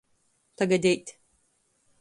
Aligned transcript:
Tagadeit. 0.57 1.07